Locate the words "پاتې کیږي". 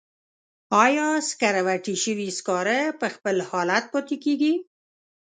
3.93-4.53